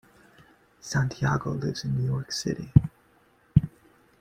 [0.79, 2.73] Santiago lives in New York City.